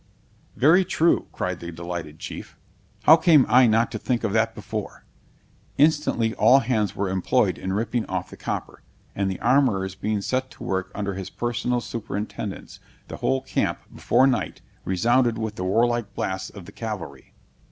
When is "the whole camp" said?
13.09-13.77